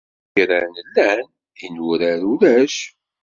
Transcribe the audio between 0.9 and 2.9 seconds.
llan, inurar ulac.